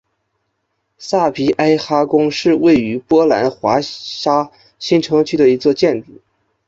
[0.97, 6.19] 萨皮埃哈宫是位于波兰华沙新城区的一座建筑。